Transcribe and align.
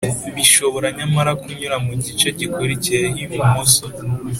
bishobora 0.35 0.87
nyamara 0.97 1.31
kunyura 1.41 1.77
mu 1.85 1.93
gice 2.03 2.27
gikurikiyeho 2.39 3.17
ibumoso 3.25 3.83